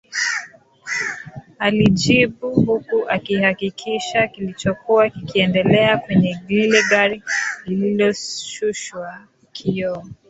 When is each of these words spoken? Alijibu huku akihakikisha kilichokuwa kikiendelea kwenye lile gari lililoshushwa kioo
Alijibu 1.59 2.49
huku 2.53 3.05
akihakikisha 3.09 4.27
kilichokuwa 4.27 5.09
kikiendelea 5.09 5.97
kwenye 5.97 6.39
lile 6.47 6.83
gari 6.89 7.23
lililoshushwa 7.65 9.27
kioo 9.51 10.03